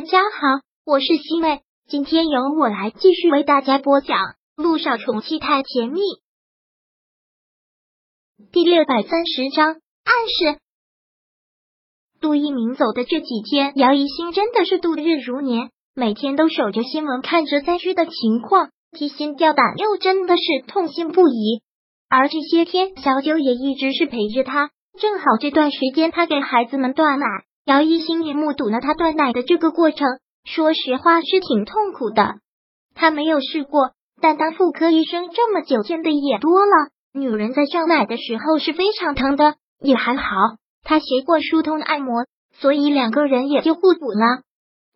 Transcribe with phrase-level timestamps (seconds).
[0.00, 4.16] 大家好，我是西妹，今天由我来继续为大家播讲
[4.56, 6.00] 《路上宠妻太甜蜜》
[8.50, 9.76] 第六百三十章暗
[10.54, 10.58] 示。
[12.18, 21.60] 杜一鸣走的这几天，姚一新真的是度日如年，每天都守着新闻，看着灾区的情况，提心吊胆，又真的是痛心不已。
[22.08, 27.26] 而这些天，小九也一直是陪着他，正好这段时间他给孩子们断奶。
[27.66, 32.36] 姚一新也目睹了他断奶的这个过程，说实话是挺痛苦的。
[32.94, 33.90] 他没有试过，
[34.20, 36.72] 但当妇科医生这么久见的也多了。
[37.12, 40.24] 女人在上奶的时候是非常疼的，也还好，
[40.82, 44.42] 他学过疏通按摩，所以两个人也就互补了。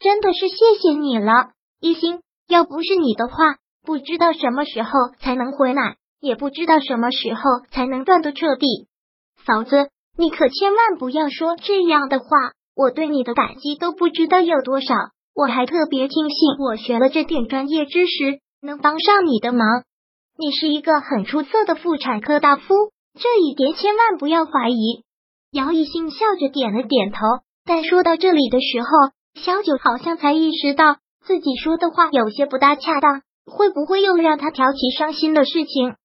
[0.00, 2.20] 真的是谢谢你了，一心。
[2.48, 4.90] 要不是你的话，不知道什么时候
[5.20, 8.88] 才能回奶，也不知道什么时候才能断得彻底。
[9.46, 9.88] 嫂子。
[10.20, 12.26] 你可千万不要说这样的话，
[12.78, 14.94] 我对你的感激都不知道有多少。
[15.34, 19.82] 我还特别庆幸我学了这点专业知识，能帮上你的忙。
[20.38, 22.62] 你是一个很出色的妇产科大夫，
[23.18, 25.02] 这一点千万不要怀疑。
[25.50, 27.18] 姚一兴笑着点了点头，
[27.64, 28.88] 但说到这里的时候，
[29.42, 35.96] 小九好像才意识到自己说的话有些不大恰当，会不会又让他挑起伤心的事情？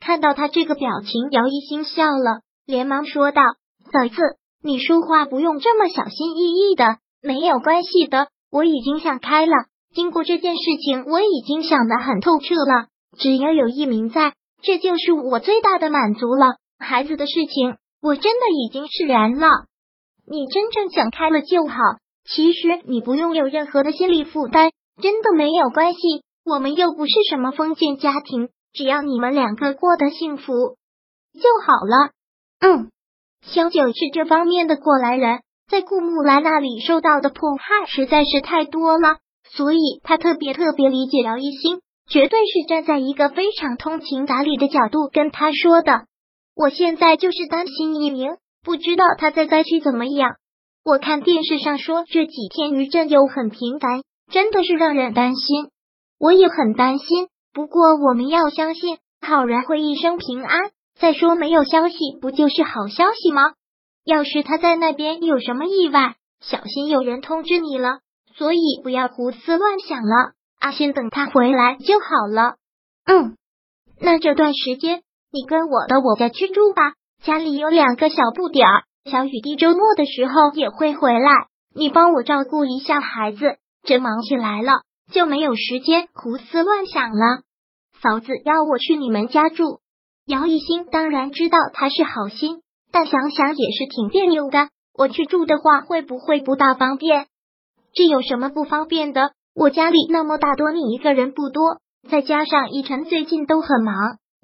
[0.00, 3.42] 看到他这个表情，姚一兴笑了，连忙说道。
[3.84, 4.16] 嫂子，
[4.64, 9.52] 你说话不用这么小心翼翼的，没有关系的，我已经想开了。
[9.92, 12.86] 经过这件事情，我已经想得很透彻了。
[13.18, 16.56] 只要有一名在，这就是我最大的满足了。
[16.78, 19.48] 孩子的事情，我真的已经释然了。
[20.26, 21.74] 你真正想开了就好。
[22.24, 24.70] 其实你不用有任何的心理负担，
[25.02, 25.98] 真的没有关系。
[26.44, 30.52] 我们又不是什么封建家庭，只要你们两个过得幸福
[31.34, 32.12] 就好了。
[32.60, 32.90] 嗯。
[33.44, 39.16] 萧九是这方面的过来人，在顾木兰那里受到的迫害实在是太多了，
[39.50, 46.06] 所以他特别特别理解姚一星，绝对是站在一个非常通情达理的角度跟他说的。
[46.54, 50.36] 我现在就是担心一鸣，不知道他在灾区怎么样。
[50.84, 55.68] 我看电视上说这几天余震又很频繁，真的是让人担心。
[56.18, 60.70] 我也很担心，不过我们要相信好人会一生平安。
[61.02, 63.42] 再说没有消息，不就是好消息吗？
[64.04, 67.98] 要是他在那边有什么意外，小心有人通知你了。
[68.36, 72.54] 所以不要胡思乱想了，阿信等他回来就好了。
[73.04, 73.36] 嗯，
[74.00, 75.02] 那这段时间
[75.32, 76.92] 你跟我到我家去住吧，
[77.24, 83.56] 家里有两个小不点儿，小雨滴周末的时候也会回来，你帮我照顾一下孩子。
[83.82, 87.42] 真忙起来了，就没有时间胡思乱想了。
[88.00, 89.80] 嫂子要我去你们家住。
[90.26, 92.62] 姚一新当然知道他是好心，
[92.92, 94.68] 但想想也是挺别扭的。
[94.94, 97.26] 我去住的话，会不会不大方便？
[97.92, 99.32] 这有什么不方便的？
[99.54, 103.94] 我家里那么大，多你一个人不多，再加上一晨最近都很忙，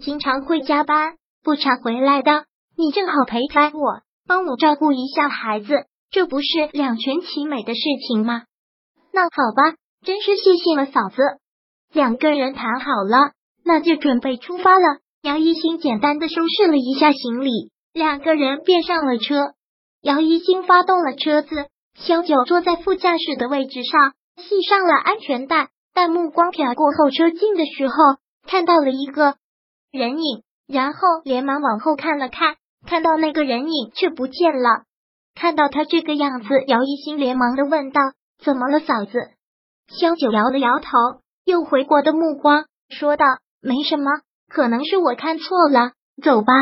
[0.03, 2.44] 经常会加班，不常回来的。
[2.77, 8.43] 你正好陪陪我，帮我照顾一下孩子，这不是两全其美的事情吗？
[9.12, 11.22] 那好吧，真是谢谢了嫂子。
[11.93, 13.31] 两个人谈好了，
[13.65, 14.99] 那就准备出发了。
[15.23, 19.55] 姚一星简单的收拾了一下行李，两个人便上了车。
[20.01, 25.71] 姚一星发动了车子，萧九坐在副驾驶的位置上，系上了安全带。
[25.93, 27.95] 但目光瞟过后车镜的时候，
[28.47, 29.34] 看到了一个
[29.91, 32.55] 人影，然后连忙往后看了看，
[32.87, 34.85] 看到那个人影却不见了。
[35.35, 38.00] 看到他这个样子，姚一星连忙的问道
[38.39, 39.19] ：“怎么了，嫂子？”
[39.91, 40.87] 萧九摇了摇头，
[41.45, 43.25] 又回过的目光说道
[43.61, 44.05] ：“没什么。”
[44.48, 45.92] 可能是我看错了，
[46.22, 46.53] 走吧。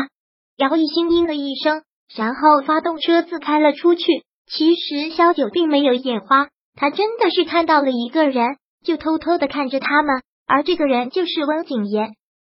[0.57, 1.83] 姚一星应了一声，
[2.15, 4.05] 然后发动车子开了出去。
[4.49, 10.21] 其实萧九并没有眼花，他真的是看到了一个人，就偷偷的看着他们。
[10.45, 12.13] 而这个人就是温景言。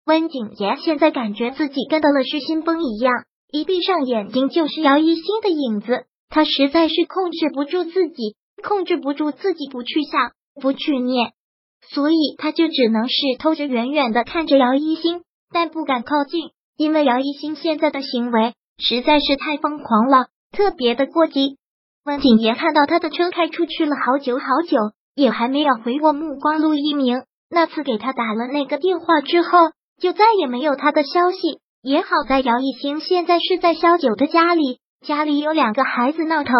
[0.05, 3.13] 温景言现在感觉自己跟得了失心疯一样，
[3.51, 6.05] 一闭上眼睛就是姚一星的影子。
[6.29, 10.31] 他实在是控制不住自己，控制不住自己不去想，
[10.61, 11.33] 不去念。
[11.93, 15.21] 所以他就只能是偷着远远的看着姚一星，
[15.51, 21.57] 但不敢靠近，因为姚一星现在的行为实在是太疯狂了，特别的过激。
[22.05, 24.77] 温景言看到他的车开出去了好久好久，
[25.15, 26.59] 也还没有回过目光。
[26.59, 29.49] 陆一鸣那次给他打了那个电话之后，
[29.99, 31.59] 就再也没有他的消息。
[31.81, 36.53] 也好在姚一星现在是在萧九的家里，家里有两个孩子闹腾，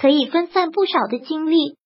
[0.00, 1.76] 可以分散不少的精力。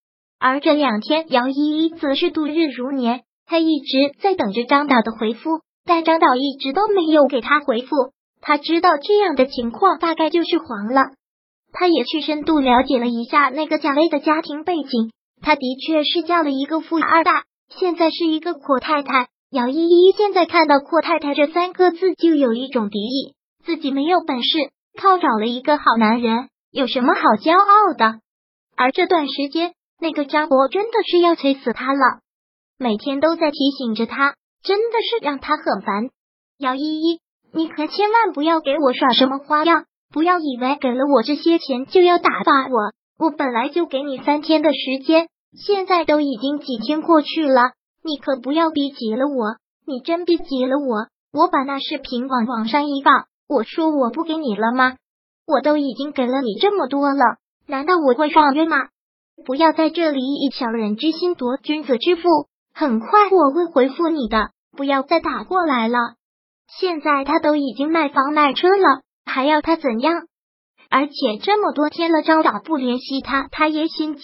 [0.40, 7.88] 而这两天，姚依依则是度日如年，她一直在等着张导的回复，但张导一直都没有给她回复。
[8.40, 11.11] 他知道这样的情况大概就是黄了，
[11.73, 15.11] 他也去深度了解了一下那个贾薇的家庭背景，
[15.43, 17.32] 他的确是嫁了一个富二代，
[17.69, 19.26] 现在是一个阔太太。
[19.50, 23.35] 姚依依现在看到“阔太太”这三个字，就有一种敌意。
[23.64, 24.58] 自己没有本事，
[25.00, 28.20] 靠找了一个好男人，有什么好骄傲的？
[28.76, 32.20] 而这段时间，那个张博真的是要催死他了，
[32.78, 36.10] 每天都在提醒着他，真的是让他很烦。
[36.58, 37.20] 姚依依，
[37.52, 42.92] 你可千万不要给我耍什么花样，不要以为给了我这些钱就要打发我。
[43.18, 47.72] 我本来就给你三天的时间，现在都已经几天过去了。
[48.04, 54.94] 你可不要逼急了我，你真逼急了我，我把那视频往网上一放，我说我不给你了吗？
[55.44, 58.76] 我都已经给了你这么多了，难道我会爽约吗？
[59.44, 62.23] 不要在这里以小人之心夺君子之腹，
[62.75, 65.99] 很快我会回复你的，不要再打过来了。
[66.79, 70.26] 现在他都已经卖房卖车了，还要他怎样？
[70.90, 74.23] 而且这么多天了，张导不联系他，他也心急，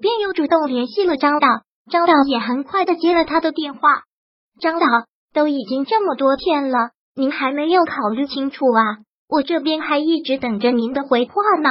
[0.00, 1.48] 便又主动联系了张导。
[1.90, 3.80] 张导也很快的接了他的电话。
[4.60, 4.86] 张导，
[5.32, 8.82] 都已经这么多天了，您还没有考虑清楚啊？
[9.28, 11.70] 我这边还一直等着您的回话呢。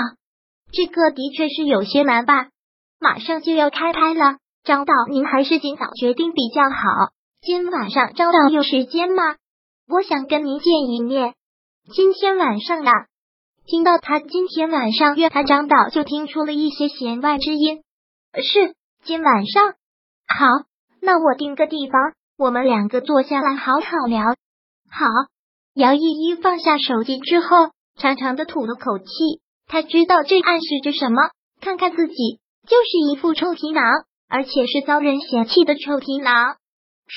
[0.71, 2.49] 这个的确是有些难办，
[2.99, 7.11] 马上就要开拍了，张导您还是尽早决定比较好。
[7.41, 9.35] 今晚上张导有时间吗？
[9.87, 11.35] 我想跟您见一面。
[11.93, 12.91] 今天晚上啊，
[13.65, 17.83] 听到他今天晚上约他，张导就听出了一些弦外之音。
[18.41, 19.73] 是今晚上。
[20.27, 20.47] 好，
[21.01, 24.25] 那我定个地方，我们两个坐下来好好聊。
[24.89, 25.05] 好，
[25.75, 29.05] 姚依依放下手机之后，长长的吐了口气。
[29.67, 31.21] 他知道这暗示着什么。
[31.59, 33.83] 看看自己，就是一副臭皮囊，
[34.27, 36.57] 而且是遭人嫌弃的臭皮囊。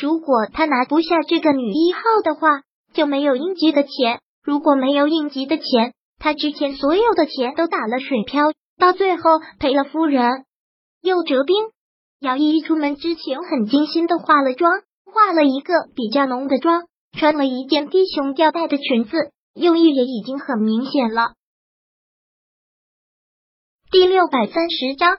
[0.00, 2.62] 如果他拿不下这个女一号的话，
[2.94, 4.20] 就没有应急的钱。
[4.42, 9.22] 如果没有应急的钱，他之前所有的钱都打了水漂，到最后
[9.58, 10.44] 赔了夫人
[11.02, 11.56] 又折兵。
[12.20, 14.70] 姚依依出门之前很精心的化了妆，
[15.04, 16.84] 化了一个比较浓的妆，
[17.18, 21.32] 穿了一件低胸吊带的裙子，用意也已经很明显了。
[23.90, 25.18] 第六百三十章